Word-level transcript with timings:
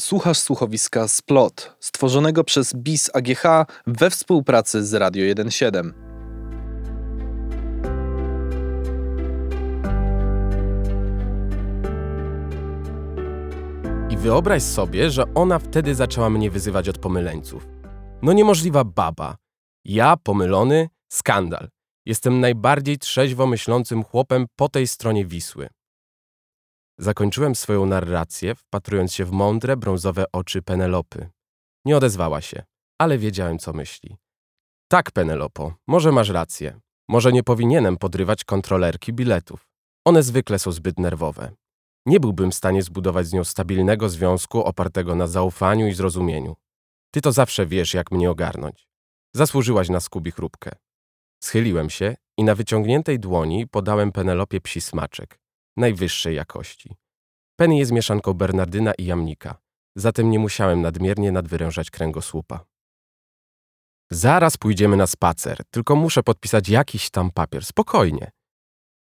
Słuchasz 0.00 0.38
słuchowiska 0.38 1.08
Splot, 1.08 1.76
stworzonego 1.80 2.44
przez 2.44 2.74
BIS 2.74 3.10
AGH 3.14 3.42
we 3.86 4.10
współpracy 4.10 4.84
z 4.84 4.94
Radio 4.94 5.34
1.7. 5.34 5.92
I 14.10 14.16
wyobraź 14.16 14.62
sobie, 14.62 15.10
że 15.10 15.34
ona 15.34 15.58
wtedy 15.58 15.94
zaczęła 15.94 16.30
mnie 16.30 16.50
wyzywać 16.50 16.88
od 16.88 16.98
pomyleńców. 16.98 17.66
No 18.22 18.32
niemożliwa 18.32 18.84
baba. 18.84 19.36
Ja, 19.84 20.16
pomylony, 20.22 20.88
skandal. 21.08 21.68
Jestem 22.06 22.40
najbardziej 22.40 22.98
trzeźwo 22.98 23.46
myślącym 23.46 24.04
chłopem 24.04 24.46
po 24.56 24.68
tej 24.68 24.86
stronie 24.86 25.26
Wisły. 25.26 25.68
Zakończyłem 27.00 27.54
swoją 27.54 27.86
narrację, 27.86 28.54
wpatrując 28.54 29.12
się 29.12 29.24
w 29.24 29.32
mądre, 29.32 29.76
brązowe 29.76 30.24
oczy 30.32 30.62
Penelopy. 30.62 31.28
Nie 31.84 31.96
odezwała 31.96 32.40
się, 32.40 32.62
ale 32.98 33.18
wiedziałem, 33.18 33.58
co 33.58 33.72
myśli. 33.72 34.16
Tak, 34.88 35.10
Penelopo, 35.10 35.74
może 35.86 36.12
masz 36.12 36.28
rację. 36.28 36.80
Może 37.08 37.32
nie 37.32 37.42
powinienem 37.42 37.96
podrywać 37.96 38.44
kontrolerki 38.44 39.12
biletów. 39.12 39.68
One 40.04 40.22
zwykle 40.22 40.58
są 40.58 40.72
zbyt 40.72 40.98
nerwowe. 40.98 41.52
Nie 42.06 42.20
byłbym 42.20 42.50
w 42.50 42.54
stanie 42.54 42.82
zbudować 42.82 43.26
z 43.26 43.32
nią 43.32 43.44
stabilnego 43.44 44.08
związku 44.08 44.64
opartego 44.64 45.14
na 45.14 45.26
zaufaniu 45.26 45.86
i 45.86 45.94
zrozumieniu. 45.94 46.56
Ty 47.10 47.20
to 47.20 47.32
zawsze 47.32 47.66
wiesz, 47.66 47.94
jak 47.94 48.10
mnie 48.10 48.30
ogarnąć. 48.30 48.88
Zasłużyłaś 49.34 49.88
na 49.88 50.00
skubi 50.00 50.30
chrupkę. 50.30 50.70
Schyliłem 51.44 51.90
się 51.90 52.16
i 52.38 52.44
na 52.44 52.54
wyciągniętej 52.54 53.20
dłoni 53.20 53.66
podałem 53.66 54.12
Penelopie 54.12 54.60
psi 54.60 54.80
smaczek, 54.80 55.39
najwyższej 55.76 56.36
jakości. 56.36 56.96
Penny 57.56 57.78
jest 57.78 57.92
mieszanką 57.92 58.34
Bernardyna 58.34 58.92
i 58.94 59.04
Jamnika, 59.04 59.58
zatem 59.96 60.30
nie 60.30 60.38
musiałem 60.38 60.80
nadmiernie 60.80 61.32
nadwyrężać 61.32 61.90
kręgosłupa. 61.90 62.64
Zaraz 64.10 64.56
pójdziemy 64.56 64.96
na 64.96 65.06
spacer, 65.06 65.58
tylko 65.70 65.96
muszę 65.96 66.22
podpisać 66.22 66.68
jakiś 66.68 67.10
tam 67.10 67.30
papier, 67.30 67.64
spokojnie. 67.64 68.30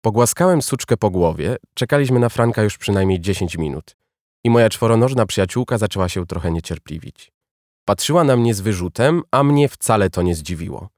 Pogłaskałem 0.00 0.62
suczkę 0.62 0.96
po 0.96 1.10
głowie, 1.10 1.56
czekaliśmy 1.74 2.20
na 2.20 2.28
Franka 2.28 2.62
już 2.62 2.78
przynajmniej 2.78 3.20
10 3.20 3.58
minut 3.58 3.96
i 4.44 4.50
moja 4.50 4.68
czworonożna 4.68 5.26
przyjaciółka 5.26 5.78
zaczęła 5.78 6.08
się 6.08 6.26
trochę 6.26 6.50
niecierpliwić. 6.50 7.32
Patrzyła 7.84 8.24
na 8.24 8.36
mnie 8.36 8.54
z 8.54 8.60
wyrzutem, 8.60 9.22
a 9.30 9.42
mnie 9.42 9.68
wcale 9.68 10.10
to 10.10 10.22
nie 10.22 10.34
zdziwiło. 10.34 10.88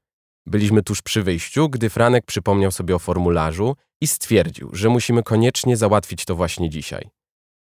Byliśmy 0.45 0.83
tuż 0.83 1.01
przy 1.01 1.23
wyjściu, 1.23 1.69
gdy 1.69 1.89
Franek 1.89 2.25
przypomniał 2.25 2.71
sobie 2.71 2.95
o 2.95 2.99
formularzu 2.99 3.75
i 4.01 4.07
stwierdził, 4.07 4.69
że 4.73 4.89
musimy 4.89 5.23
koniecznie 5.23 5.77
załatwić 5.77 6.25
to 6.25 6.35
właśnie 6.35 6.69
dzisiaj. 6.69 7.09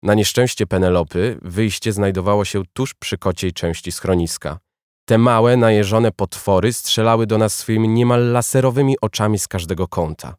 Na 0.04 0.14
nieszczęście 0.14 0.68
Penelopy 0.68 1.38
wyjście 1.42 1.94
znajdowało 1.94 2.46
się 2.46 2.64
tuż 2.74 2.94
przy 2.94 3.18
kociej 3.18 3.54
części 3.54 3.92
schroniska. 3.92 4.60
Te 5.06 5.18
małe, 5.18 5.58
najeżone 5.58 6.12
potwory 6.12 6.74
strzelały 6.74 7.28
do 7.28 7.38
nas 7.38 7.56
swoimi 7.56 7.88
niemal 7.88 8.32
laserowymi 8.32 8.96
oczami 9.02 9.40
z 9.40 9.48
każdego 9.48 9.88
kąta. 9.88 10.36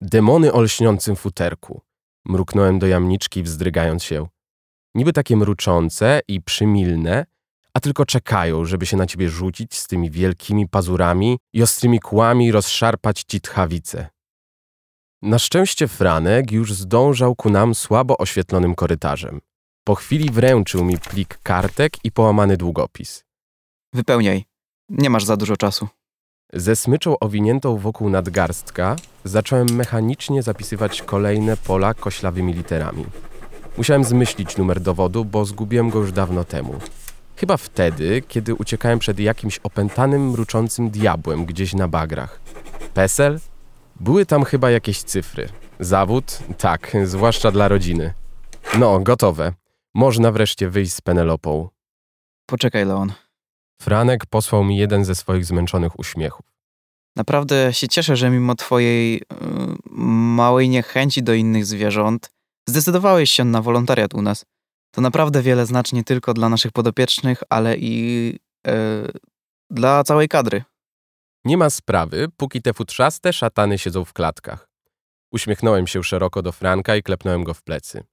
Demony 0.00 0.52
o 0.52 0.60
lśniącym 0.60 1.16
futerku. 1.16 1.80
Mruknąłem 2.24 2.78
do 2.78 2.86
jamniczki, 2.86 3.42
wzdrygając 3.42 4.04
się. 4.04 4.26
Niby 4.94 5.12
takie 5.12 5.36
mruczące 5.36 6.20
i 6.28 6.40
przymilne, 6.40 7.26
a 7.74 7.80
tylko 7.80 8.06
czekają, 8.06 8.64
żeby 8.64 8.86
się 8.86 8.96
na 8.96 9.06
ciebie 9.06 9.28
rzucić 9.28 9.74
z 9.74 9.86
tymi 9.86 10.10
wielkimi 10.10 10.68
pazurami 10.68 11.38
i 11.52 11.62
ostrymi 11.62 12.00
kłami 12.00 12.52
rozszarpać 12.52 13.22
ci 13.22 13.40
tchawice. 13.40 14.08
Na 15.22 15.38
szczęście 15.38 15.88
Franek 15.88 16.52
już 16.52 16.74
zdążał 16.74 17.34
ku 17.34 17.50
nam 17.50 17.74
słabo 17.74 18.18
oświetlonym 18.18 18.74
korytarzem. 18.74 19.40
Po 19.84 19.94
chwili 19.94 20.30
wręczył 20.30 20.84
mi 20.84 20.98
plik 20.98 21.38
kartek 21.42 21.92
i 22.04 22.12
połamany 22.12 22.56
długopis. 22.56 23.24
Wypełniaj. 23.92 24.44
Nie 24.88 25.10
masz 25.10 25.24
za 25.24 25.36
dużo 25.36 25.56
czasu. 25.56 25.88
Ze 26.52 26.76
smyczą 26.76 27.18
owiniętą 27.18 27.76
wokół 27.76 28.10
nadgarstka 28.10 28.96
zacząłem 29.24 29.74
mechanicznie 29.74 30.42
zapisywać 30.42 31.02
kolejne 31.02 31.56
pola 31.56 31.94
koślawymi 31.94 32.54
literami. 32.54 33.04
Musiałem 33.76 34.04
zmyślić 34.04 34.56
numer 34.56 34.80
dowodu, 34.80 35.24
bo 35.24 35.44
zgubiłem 35.44 35.90
go 35.90 35.98
już 35.98 36.12
dawno 36.12 36.44
temu. 36.44 36.80
Chyba 37.36 37.56
wtedy, 37.56 38.22
kiedy 38.28 38.54
uciekałem 38.54 38.98
przed 38.98 39.18
jakimś 39.18 39.58
opętanym, 39.58 40.30
mruczącym 40.30 40.90
diabłem 40.90 41.44
gdzieś 41.44 41.74
na 41.74 41.88
bagrach. 41.88 42.40
PESEL? 42.94 43.40
Były 44.00 44.26
tam 44.26 44.44
chyba 44.44 44.70
jakieś 44.70 45.02
cyfry. 45.02 45.48
Zawód? 45.80 46.38
Tak, 46.58 46.96
zwłaszcza 47.04 47.50
dla 47.50 47.68
rodziny. 47.68 48.14
No, 48.78 49.00
gotowe. 49.00 49.52
Można 49.94 50.32
wreszcie 50.32 50.68
wyjść 50.68 50.92
z 50.92 51.00
Penelopą. 51.00 51.68
Poczekaj, 52.46 52.84
Leon. 52.84 53.12
Franek 53.82 54.26
posłał 54.26 54.64
mi 54.64 54.76
jeden 54.76 55.04
ze 55.04 55.14
swoich 55.14 55.44
zmęczonych 55.44 55.98
uśmiechów. 55.98 56.46
Naprawdę 57.16 57.72
się 57.72 57.88
cieszę, 57.88 58.16
że 58.16 58.30
mimo 58.30 58.54
twojej 58.54 59.12
yy, 59.12 59.20
małej 60.36 60.68
niechęci 60.68 61.22
do 61.22 61.34
innych 61.34 61.66
zwierząt 61.66 62.30
zdecydowałeś 62.68 63.30
się 63.30 63.44
na 63.44 63.62
wolontariat 63.62 64.14
u 64.14 64.22
nas. 64.22 64.44
To 64.94 65.00
naprawdę 65.00 65.42
wiele 65.42 65.66
znaczy 65.66 65.94
nie 65.94 66.04
tylko 66.04 66.34
dla 66.34 66.48
naszych 66.48 66.72
podopiecznych, 66.72 67.42
ale 67.50 67.76
i 67.76 68.26
yy, 68.66 68.72
dla 69.70 70.04
całej 70.04 70.28
kadry. 70.28 70.64
Nie 71.44 71.56
ma 71.56 71.70
sprawy, 71.70 72.28
póki 72.36 72.62
te 72.62 72.74
futrzaste 72.74 73.32
szatany 73.32 73.78
siedzą 73.78 74.04
w 74.04 74.12
klatkach. 74.12 74.68
Uśmiechnąłem 75.32 75.86
się 75.86 76.04
szeroko 76.04 76.42
do 76.42 76.52
Franka 76.52 76.96
i 76.96 77.02
klepnąłem 77.02 77.44
go 77.44 77.54
w 77.54 77.62
plecy. 77.62 78.04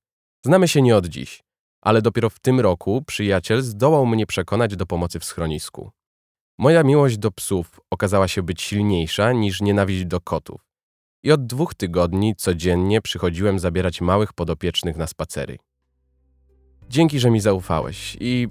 Znamy 0.45 0.67
się 0.67 0.81
nie 0.81 0.95
od 0.95 1.05
dziś, 1.05 1.43
ale 1.81 2.01
dopiero 2.01 2.29
w 2.29 2.39
tym 2.39 2.59
roku 2.59 3.03
przyjaciel 3.07 3.61
zdołał 3.61 4.05
mnie 4.05 4.25
przekonać 4.25 4.75
do 4.75 4.85
pomocy 4.85 5.19
w 5.19 5.25
schronisku. 5.25 5.91
Moja 6.57 6.83
miłość 6.83 7.17
do 7.17 7.31
psów 7.31 7.79
okazała 7.91 8.27
się 8.27 8.43
być 8.43 8.61
silniejsza 8.61 9.31
niż 9.33 9.61
nienawiść 9.61 10.05
do 10.05 10.21
kotów. 10.21 10.61
I 11.23 11.31
od 11.31 11.45
dwóch 11.45 11.73
tygodni 11.73 12.35
codziennie 12.35 13.01
przychodziłem 13.01 13.59
zabierać 13.59 14.01
małych 14.01 14.33
podopiecznych 14.33 14.97
na 14.97 15.07
spacery. 15.07 15.57
Dzięki, 16.89 17.19
że 17.19 17.31
mi 17.31 17.39
zaufałeś 17.39 18.17
i 18.19 18.47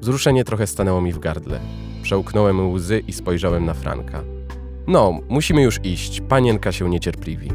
wzruszenie 0.00 0.44
trochę 0.44 0.66
stanęło 0.66 1.00
mi 1.00 1.12
w 1.12 1.18
gardle. 1.18 1.60
Przełknąłem 2.02 2.72
łzy 2.72 3.02
i 3.08 3.12
spojrzałem 3.12 3.64
na 3.64 3.74
Franka. 3.74 4.24
No, 4.86 5.20
musimy 5.28 5.62
już 5.62 5.84
iść, 5.84 6.20
panienka 6.20 6.72
się 6.72 6.88
niecierpliwi. 6.90 7.50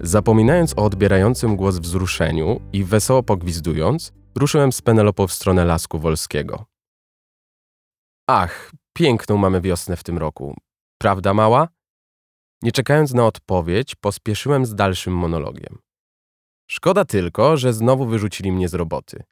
Zapominając 0.00 0.78
o 0.78 0.84
odbierającym 0.84 1.56
głos 1.56 1.78
wzruszeniu 1.78 2.60
i 2.72 2.84
wesoło 2.84 3.22
pogwizdując, 3.22 4.12
ruszyłem 4.38 4.72
z 4.72 4.82
Penelopą 4.82 5.26
w 5.26 5.32
stronę 5.32 5.64
Lasku 5.64 5.98
Wolskiego. 5.98 6.64
Ach, 8.26 8.70
piękną 8.92 9.36
mamy 9.36 9.60
wiosnę 9.60 9.96
w 9.96 10.04
tym 10.04 10.18
roku. 10.18 10.56
Prawda, 10.98 11.34
mała? 11.34 11.68
Nie 12.62 12.72
czekając 12.72 13.14
na 13.14 13.26
odpowiedź, 13.26 13.94
pospieszyłem 13.94 14.66
z 14.66 14.74
dalszym 14.74 15.16
monologiem. 15.16 15.78
Szkoda 16.72 17.04
tylko, 17.04 17.56
że 17.56 17.72
znowu 17.72 18.06
wyrzucili 18.06 18.52
mnie 18.52 18.68
z 18.68 18.74
roboty. 18.74 19.22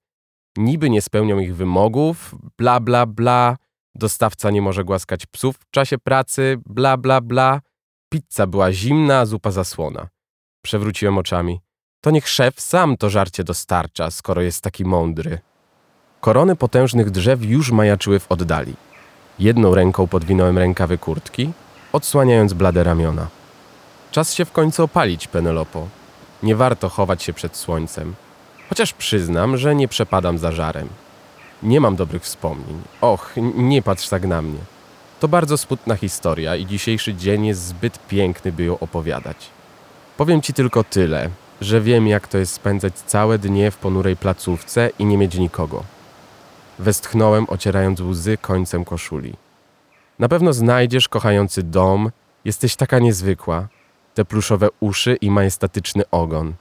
Niby 0.57 0.91
nie 0.91 1.03
spełnią 1.03 1.39
ich 1.39 1.57
wymogów, 1.57 2.35
bla 2.59 2.81
bla 2.81 3.07
bla, 3.07 3.57
dostawca 3.95 4.51
nie 4.51 4.63
może 4.63 4.85
głaskać 4.85 5.27
psów 5.27 5.57
w 5.57 5.71
czasie 5.71 5.99
pracy, 5.99 6.59
bla 6.67 6.97
bla 6.97 7.21
bla. 7.21 7.61
Pizza 8.09 8.47
była 8.47 8.73
zimna, 8.73 9.27
zupa 9.27 9.51
zasłona. 9.51 10.09
Przewróciłem 10.63 11.19
oczami. 11.19 11.61
To 12.01 12.11
niech 12.11 12.29
szef 12.29 12.61
sam 12.61 12.97
to 12.97 13.11
żarcie 13.11 13.45
dostarcza, 13.45 14.11
skoro 14.11 14.43
jest 14.43 14.63
taki 14.63 14.85
mądry. 14.85 15.39
Korony 16.21 16.57
potężnych 16.57 17.11
drzew 17.11 17.43
już 17.43 17.71
majaczyły 17.71 18.19
w 18.19 18.33
oddali. 18.33 18.75
Jedną 19.39 19.75
ręką 19.75 20.07
podwinąłem 20.07 20.59
rękawy 20.59 20.99
kurtki, 20.99 21.53
odsłaniając 21.93 22.53
blade 22.53 22.85
ramiona. 22.85 23.29
Czas 24.11 24.35
się 24.35 24.45
w 24.45 24.53
końcu 24.53 24.85
opalić, 24.85 25.29
Penelopo. 25.29 26.00
Nie 26.43 26.57
warto 26.57 26.89
chować 26.89 27.23
się 27.23 27.33
przed 27.33 27.57
słońcem. 27.57 28.15
Chociaż 28.69 28.93
przyznam, 28.93 29.57
że 29.57 29.75
nie 29.75 29.89
przepadam 29.89 30.39
za 30.39 30.53
żarem. 30.53 30.89
Nie 31.63 31.81
mam 31.81 31.97
dobrych 31.97 32.23
wspomnień. 32.23 32.83
Och, 33.01 33.35
nie 33.55 33.83
patrz 33.83 34.09
tak 34.09 34.27
na 34.27 34.43
mnie. 34.43 34.59
To 35.21 35.29
bardzo 35.29 35.59
smutna 35.59 35.97
historia 35.97 36.57
i 36.57 36.67
dzisiejszy 36.67 37.15
dzień 37.15 37.47
jest 37.47 37.67
zbyt 37.67 38.09
piękny, 38.09 38.53
by 38.53 38.65
ją 38.65 38.79
opowiadać. 38.79 39.51
Powiem 40.17 40.43
ci 40.43 40.53
tylko 40.53 40.85
tyle, 40.85 41.31
że 41.61 41.81
wiem, 41.81 42.09
jak 42.09 42.29
to 42.29 42.39
jest 42.39 42.53
spędzać 42.53 42.95
całe 42.95 43.39
dnie 43.39 43.71
w 43.71 43.77
ponurej 43.77 44.17
placówce 44.17 44.91
i 44.99 45.05
nie 45.05 45.19
mieć 45.19 45.35
nikogo. 45.35 45.85
Westchnąłem, 46.79 47.47
ocierając 47.49 48.01
łzy 48.01 48.39
końcem 48.39 48.85
koszuli. 48.85 49.35
Na 50.19 50.29
pewno 50.29 50.53
znajdziesz 50.53 51.09
kochający 51.09 51.63
dom, 51.63 52.11
jesteś 52.45 52.77
taka 52.77 52.99
niezwykła. 52.99 53.69
Te 54.21 54.25
pluszowe 54.25 54.69
uszy 54.81 55.17
i 55.21 55.31
majestatyczny 55.31 56.03
ogon. 56.11 56.55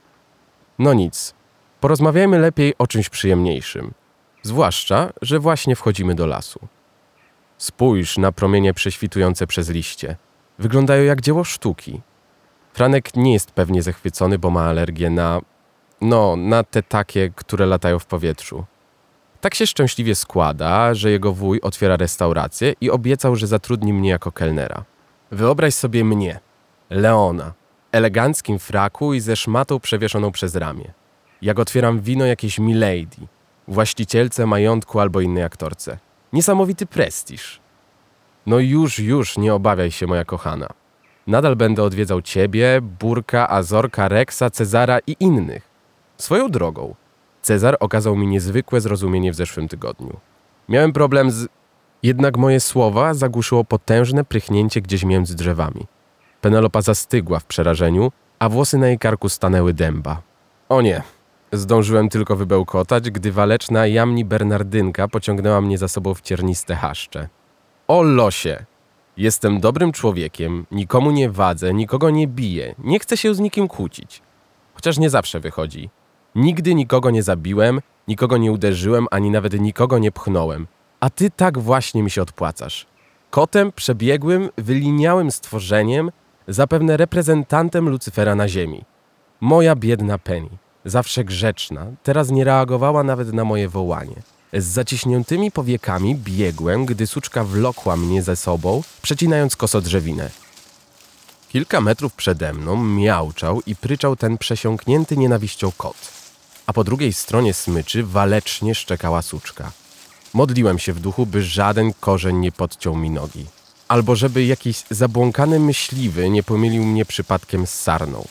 No 0.78 0.94
nic, 0.94 1.34
porozmawiajmy 1.80 2.38
lepiej 2.38 2.74
o 2.78 2.86
czymś 2.86 3.08
przyjemniejszym. 3.08 3.92
Zwłaszcza, 4.42 5.12
że 5.22 5.38
właśnie 5.38 5.76
wchodzimy 5.76 6.14
do 6.14 6.26
lasu. 6.26 6.60
Spójrz 7.58 8.18
na 8.18 8.32
promienie 8.32 8.74
prześwitujące 8.74 9.46
przez 9.46 9.70
liście. 9.70 10.16
Wyglądają 10.58 11.04
jak 11.04 11.20
dzieło 11.20 11.44
sztuki. 11.44 12.00
Franek 12.72 13.16
nie 13.16 13.32
jest 13.32 13.50
pewnie 13.50 13.82
zachwycony, 13.82 14.38
bo 14.38 14.50
ma 14.50 14.62
alergię 14.62 15.10
na... 15.10 15.40
No, 16.00 16.36
na 16.36 16.64
te 16.64 16.82
takie, 16.82 17.30
które 17.30 17.66
latają 17.66 17.98
w 17.98 18.06
powietrzu. 18.06 18.64
Tak 19.40 19.54
się 19.54 19.66
szczęśliwie 19.66 20.14
składa, 20.14 20.94
że 20.94 21.10
jego 21.10 21.32
wuj 21.32 21.60
otwiera 21.60 21.96
restaurację 21.96 22.74
i 22.80 22.90
obiecał, 22.90 23.36
że 23.36 23.46
zatrudni 23.46 23.92
mnie 23.92 24.10
jako 24.10 24.32
kelnera. 24.32 24.84
Wyobraź 25.30 25.74
sobie 25.74 26.04
mnie, 26.04 26.40
Leona, 26.90 27.52
eleganckim 27.92 28.58
fraku 28.58 29.14
i 29.14 29.20
ze 29.20 29.36
szmatą 29.36 29.80
przewieszoną 29.80 30.32
przez 30.32 30.56
ramię. 30.56 30.92
Jak 31.42 31.58
otwieram 31.58 32.00
wino 32.00 32.24
jakiejś 32.24 32.58
milady, 32.58 33.16
właścicielce 33.68 34.46
majątku 34.46 35.00
albo 35.00 35.20
innej 35.20 35.42
aktorce. 35.42 35.98
Niesamowity 36.32 36.86
prestiż. 36.86 37.60
No 38.46 38.58
już, 38.58 38.98
już, 38.98 39.38
nie 39.38 39.54
obawiaj 39.54 39.90
się, 39.90 40.06
moja 40.06 40.24
kochana. 40.24 40.68
Nadal 41.26 41.56
będę 41.56 41.82
odwiedzał 41.82 42.22
ciebie, 42.22 42.80
Burka, 43.00 43.48
Azorka, 43.48 44.08
Rexa, 44.08 44.50
Cezara 44.52 44.98
i 45.06 45.16
innych. 45.20 45.68
Swoją 46.16 46.50
drogą, 46.50 46.94
Cezar 47.42 47.76
okazał 47.80 48.16
mi 48.16 48.26
niezwykłe 48.26 48.80
zrozumienie 48.80 49.32
w 49.32 49.34
zeszłym 49.34 49.68
tygodniu. 49.68 50.16
Miałem 50.68 50.92
problem 50.92 51.30
z... 51.30 51.48
Jednak 52.02 52.36
moje 52.36 52.60
słowa 52.60 53.14
zagłuszyło 53.14 53.64
potężne 53.64 54.24
prychnięcie 54.24 54.80
gdzieś 54.80 55.04
między 55.04 55.36
drzewami. 55.36 55.86
Penelopa 56.40 56.82
zastygła 56.82 57.38
w 57.38 57.44
przerażeniu, 57.44 58.12
a 58.38 58.48
włosy 58.48 58.78
na 58.78 58.88
jej 58.88 58.98
karku 58.98 59.28
stanęły 59.28 59.74
dęba. 59.74 60.22
O 60.68 60.82
nie, 60.82 61.02
zdążyłem 61.52 62.08
tylko 62.08 62.36
wybełkotać, 62.36 63.10
gdy 63.10 63.32
waleczna 63.32 63.86
jamni 63.86 64.24
Bernardynka 64.24 65.08
pociągnęła 65.08 65.60
mnie 65.60 65.78
za 65.78 65.88
sobą 65.88 66.14
w 66.14 66.20
cierniste 66.20 66.74
haszcze. 66.76 67.28
O 67.88 68.02
losie! 68.02 68.64
Jestem 69.16 69.60
dobrym 69.60 69.92
człowiekiem, 69.92 70.66
nikomu 70.70 71.10
nie 71.10 71.30
wadzę, 71.30 71.74
nikogo 71.74 72.10
nie 72.10 72.26
biję, 72.26 72.74
nie 72.78 72.98
chcę 72.98 73.16
się 73.16 73.34
z 73.34 73.40
nikim 73.40 73.68
kłócić. 73.68 74.22
Chociaż 74.74 74.98
nie 74.98 75.10
zawsze 75.10 75.40
wychodzi. 75.40 75.90
Nigdy 76.34 76.74
nikogo 76.74 77.10
nie 77.10 77.22
zabiłem, 77.22 77.80
nikogo 78.08 78.36
nie 78.36 78.52
uderzyłem, 78.52 79.06
ani 79.10 79.30
nawet 79.30 79.60
nikogo 79.60 79.98
nie 79.98 80.12
pchnąłem. 80.12 80.66
A 81.00 81.10
ty 81.10 81.30
tak 81.30 81.58
właśnie 81.58 82.02
mi 82.02 82.10
się 82.10 82.22
odpłacasz. 82.22 82.86
Kotem 83.30 83.72
przebiegłym, 83.72 84.48
wyliniałym 84.58 85.30
stworzeniem, 85.30 86.10
zapewne 86.50 86.96
reprezentantem 86.96 87.88
Lucyfera 87.88 88.34
na 88.34 88.48
ziemi. 88.48 88.84
Moja 89.40 89.76
biedna 89.76 90.18
Penny, 90.18 90.50
zawsze 90.84 91.24
grzeczna, 91.24 91.86
teraz 92.02 92.30
nie 92.30 92.44
reagowała 92.44 93.02
nawet 93.02 93.32
na 93.32 93.44
moje 93.44 93.68
wołanie. 93.68 94.16
Z 94.52 94.64
zaciśniętymi 94.64 95.50
powiekami 95.50 96.14
biegłem, 96.14 96.86
gdy 96.86 97.06
suczka 97.06 97.44
wlokła 97.44 97.96
mnie 97.96 98.22
ze 98.22 98.36
sobą, 98.36 98.82
przecinając 99.02 99.56
kosodrzewinę. 99.56 100.30
Kilka 101.48 101.80
metrów 101.80 102.12
przede 102.12 102.52
mną 102.52 102.84
miauczał 102.84 103.60
i 103.66 103.76
pryczał 103.76 104.16
ten 104.16 104.38
przesiąknięty 104.38 105.16
nienawiścią 105.16 105.72
kot, 105.76 105.96
a 106.66 106.72
po 106.72 106.84
drugiej 106.84 107.12
stronie 107.12 107.54
smyczy 107.54 108.04
walecznie 108.04 108.74
szczekała 108.74 109.22
suczka. 109.22 109.72
Modliłem 110.34 110.78
się 110.78 110.92
w 110.92 111.00
duchu, 111.00 111.26
by 111.26 111.42
żaden 111.42 111.92
korzeń 112.00 112.36
nie 112.36 112.52
podciął 112.52 112.96
mi 112.96 113.10
nogi, 113.10 113.46
albo 113.90 114.16
żeby 114.16 114.44
jakiś 114.44 114.84
zabłąkany 114.90 115.60
myśliwy 115.60 116.30
nie 116.30 116.42
pomylił 116.42 116.84
mnie 116.84 117.04
przypadkiem 117.04 117.66
z 117.66 117.74
sarną. 117.74 118.24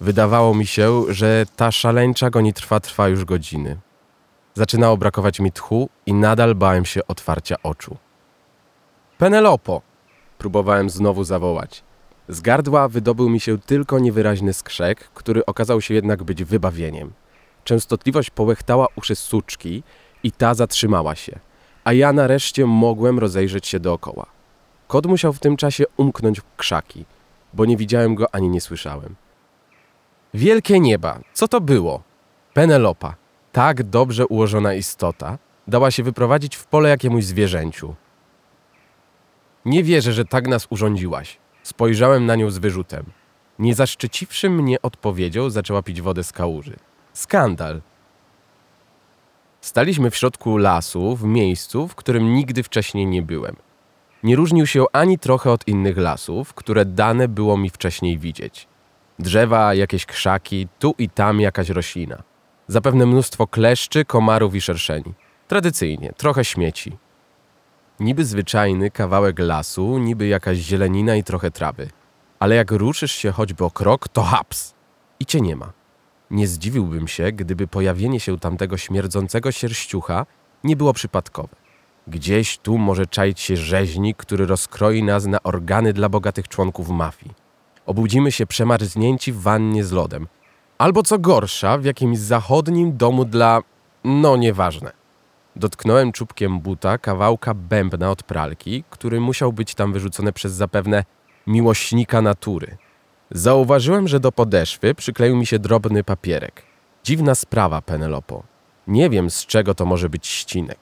Wydawało 0.00 0.54
mi 0.54 0.66
się, 0.66 1.04
że 1.08 1.46
ta 1.56 1.72
szaleńcza 1.72 2.30
gonitwa 2.30 2.80
trwa 2.80 3.08
już 3.08 3.24
godziny. 3.24 3.76
Zaczynało 4.54 4.96
brakować 4.96 5.40
mi 5.40 5.52
tchu 5.52 5.88
i 6.06 6.14
nadal 6.14 6.54
bałem 6.54 6.84
się 6.84 7.06
otwarcia 7.08 7.56
oczu. 7.62 7.96
Penelopo! 9.18 9.82
Próbowałem 10.38 10.90
znowu 10.90 11.24
zawołać. 11.24 11.82
Z 12.28 12.40
gardła 12.40 12.88
wydobył 12.88 13.28
mi 13.28 13.40
się 13.40 13.58
tylko 13.58 13.98
niewyraźny 13.98 14.52
skrzek, 14.52 15.10
który 15.14 15.46
okazał 15.46 15.80
się 15.80 15.94
jednak 15.94 16.22
być 16.22 16.44
wybawieniem. 16.44 17.12
Częstotliwość 17.64 18.30
połechtała 18.30 18.86
uszy 18.96 19.16
suczki 19.16 19.82
i 20.22 20.32
ta 20.32 20.54
zatrzymała 20.54 21.14
się, 21.14 21.38
a 21.84 21.92
ja 21.92 22.12
nareszcie 22.12 22.66
mogłem 22.66 23.18
rozejrzeć 23.18 23.66
się 23.66 23.80
dookoła. 23.80 24.41
Kot 24.92 25.06
musiał 25.06 25.32
w 25.32 25.38
tym 25.38 25.56
czasie 25.56 25.84
umknąć 25.96 26.40
w 26.40 26.56
krzaki, 26.56 27.04
bo 27.54 27.64
nie 27.64 27.76
widziałem 27.76 28.14
go 28.14 28.34
ani 28.34 28.48
nie 28.48 28.60
słyszałem. 28.60 29.14
Wielkie 30.34 30.80
nieba, 30.80 31.20
co 31.32 31.48
to 31.48 31.60
było? 31.60 32.02
Penelopa, 32.54 33.14
tak 33.52 33.82
dobrze 33.82 34.26
ułożona 34.26 34.74
istota, 34.74 35.38
dała 35.68 35.90
się 35.90 36.02
wyprowadzić 36.02 36.56
w 36.56 36.66
pole 36.66 36.88
jakiemuś 36.88 37.24
zwierzęciu. 37.24 37.94
Nie 39.64 39.82
wierzę, 39.82 40.12
że 40.12 40.24
tak 40.24 40.48
nas 40.48 40.66
urządziłaś. 40.70 41.38
Spojrzałem 41.62 42.26
na 42.26 42.36
nią 42.36 42.50
z 42.50 42.58
wyrzutem. 42.58 43.04
Nie 43.58 43.74
zaszczyciwszy 43.74 44.50
mnie 44.50 44.82
odpowiedzią, 44.82 45.50
zaczęła 45.50 45.82
pić 45.82 46.02
wodę 46.02 46.24
z 46.24 46.32
kałuży. 46.32 46.76
Skandal. 47.12 47.80
Staliśmy 49.60 50.10
w 50.10 50.16
środku 50.16 50.56
lasu, 50.56 51.16
w 51.16 51.24
miejscu, 51.24 51.88
w 51.88 51.94
którym 51.94 52.34
nigdy 52.34 52.62
wcześniej 52.62 53.06
nie 53.06 53.22
byłem. 53.22 53.56
Nie 54.22 54.36
różnił 54.36 54.66
się 54.66 54.84
ani 54.92 55.18
trochę 55.18 55.50
od 55.50 55.68
innych 55.68 55.98
lasów, 55.98 56.54
które 56.54 56.84
dane 56.84 57.28
było 57.28 57.56
mi 57.56 57.70
wcześniej 57.70 58.18
widzieć. 58.18 58.68
Drzewa, 59.18 59.74
jakieś 59.74 60.06
krzaki, 60.06 60.68
tu 60.78 60.94
i 60.98 61.08
tam 61.08 61.40
jakaś 61.40 61.68
roślina. 61.68 62.22
Zapewne 62.68 63.06
mnóstwo 63.06 63.46
kleszczy, 63.46 64.04
komarów 64.04 64.54
i 64.54 64.60
szerszeni. 64.60 65.14
Tradycyjnie, 65.48 66.12
trochę 66.16 66.44
śmieci. 66.44 66.96
Niby 68.00 68.24
zwyczajny 68.24 68.90
kawałek 68.90 69.38
lasu, 69.38 69.98
niby 69.98 70.26
jakaś 70.26 70.58
zielenina 70.58 71.16
i 71.16 71.24
trochę 71.24 71.50
trawy. 71.50 71.88
Ale 72.38 72.54
jak 72.54 72.70
ruszysz 72.70 73.12
się 73.12 73.30
choćby 73.30 73.64
o 73.64 73.70
krok, 73.70 74.08
to 74.08 74.22
haps! 74.22 74.74
I 75.20 75.26
cię 75.26 75.40
nie 75.40 75.56
ma. 75.56 75.72
Nie 76.30 76.48
zdziwiłbym 76.48 77.08
się, 77.08 77.32
gdyby 77.32 77.66
pojawienie 77.66 78.20
się 78.20 78.38
tamtego 78.38 78.76
śmierdzącego 78.76 79.52
sierściucha 79.52 80.26
nie 80.64 80.76
było 80.76 80.92
przypadkowe. 80.92 81.61
Gdzieś 82.06 82.58
tu 82.58 82.78
może 82.78 83.06
czaić 83.06 83.40
się 83.40 83.56
rzeźnik, 83.56 84.16
który 84.16 84.46
rozkroi 84.46 85.02
nas 85.02 85.26
na 85.26 85.42
organy 85.42 85.92
dla 85.92 86.08
bogatych 86.08 86.48
członków 86.48 86.88
mafii. 86.88 87.34
Obudzimy 87.86 88.32
się 88.32 88.46
przemarznięci 88.46 89.32
w 89.32 89.40
wannie 89.40 89.84
z 89.84 89.92
lodem. 89.92 90.28
Albo 90.78 91.02
co 91.02 91.18
gorsza, 91.18 91.78
w 91.78 91.84
jakimś 91.84 92.18
zachodnim 92.18 92.96
domu 92.96 93.24
dla... 93.24 93.60
no 94.04 94.36
nieważne. 94.36 94.92
Dotknąłem 95.56 96.12
czubkiem 96.12 96.60
buta 96.60 96.98
kawałka 96.98 97.54
bębna 97.54 98.10
od 98.10 98.22
pralki, 98.22 98.84
który 98.90 99.20
musiał 99.20 99.52
być 99.52 99.74
tam 99.74 99.92
wyrzucony 99.92 100.32
przez 100.32 100.52
zapewne 100.52 101.04
miłośnika 101.46 102.22
natury. 102.22 102.76
Zauważyłem, 103.30 104.08
że 104.08 104.20
do 104.20 104.32
podeszwy 104.32 104.94
przykleił 104.94 105.36
mi 105.36 105.46
się 105.46 105.58
drobny 105.58 106.04
papierek. 106.04 106.62
Dziwna 107.04 107.34
sprawa, 107.34 107.82
Penelopo. 107.82 108.42
Nie 108.86 109.10
wiem, 109.10 109.30
z 109.30 109.46
czego 109.46 109.74
to 109.74 109.86
może 109.86 110.08
być 110.08 110.26
ścinek. 110.26 110.78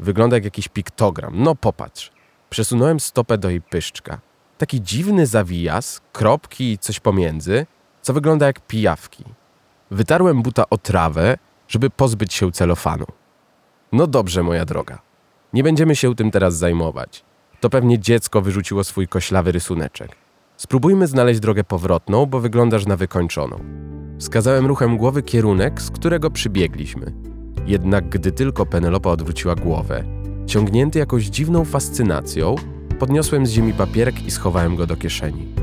Wygląda 0.00 0.36
jak 0.36 0.44
jakiś 0.44 0.68
piktogram. 0.68 1.32
No 1.36 1.54
popatrz. 1.54 2.12
Przesunąłem 2.50 3.00
stopę 3.00 3.38
do 3.38 3.50
jej 3.50 3.62
pyszczka. 3.62 4.20
Taki 4.58 4.82
dziwny 4.82 5.26
zawijas, 5.26 6.00
kropki 6.12 6.72
i 6.72 6.78
coś 6.78 7.00
pomiędzy, 7.00 7.66
co 8.02 8.12
wygląda 8.12 8.46
jak 8.46 8.66
pijawki. 8.66 9.24
Wytarłem 9.90 10.42
buta 10.42 10.64
o 10.70 10.78
trawę, 10.78 11.38
żeby 11.68 11.90
pozbyć 11.90 12.34
się 12.34 12.52
celofanu. 12.52 13.04
No 13.92 14.06
dobrze, 14.06 14.42
moja 14.42 14.64
droga. 14.64 14.98
Nie 15.52 15.62
będziemy 15.62 15.96
się 15.96 16.14
tym 16.14 16.30
teraz 16.30 16.56
zajmować. 16.56 17.24
To 17.60 17.70
pewnie 17.70 17.98
dziecko 17.98 18.42
wyrzuciło 18.42 18.84
swój 18.84 19.08
koślawy 19.08 19.52
rysuneczek. 19.52 20.16
Spróbujmy 20.56 21.06
znaleźć 21.06 21.40
drogę 21.40 21.64
powrotną, 21.64 22.26
bo 22.26 22.40
wyglądasz 22.40 22.86
na 22.86 22.96
wykończoną. 22.96 23.60
Wskazałem 24.18 24.66
ruchem 24.66 24.96
głowy 24.96 25.22
kierunek, 25.22 25.82
z 25.82 25.90
którego 25.90 26.30
przybiegliśmy. 26.30 27.29
Jednak 27.66 28.08
gdy 28.08 28.32
tylko 28.32 28.66
Penelopa 28.66 29.10
odwróciła 29.10 29.54
głowę, 29.54 30.04
ciągnięty 30.46 30.98
jakąś 30.98 31.24
dziwną 31.24 31.64
fascynacją, 31.64 32.54
podniosłem 32.98 33.46
z 33.46 33.50
ziemi 33.50 33.72
papierek 33.72 34.26
i 34.26 34.30
schowałem 34.30 34.76
go 34.76 34.86
do 34.86 34.96
kieszeni. 34.96 35.59